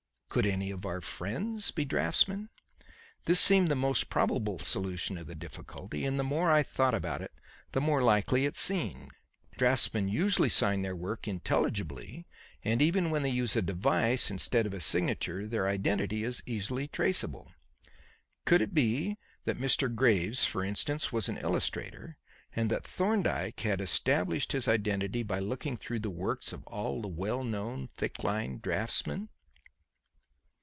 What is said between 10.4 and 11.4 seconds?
sign their work